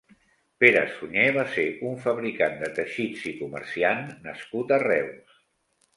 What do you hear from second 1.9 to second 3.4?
fabricant de teixits i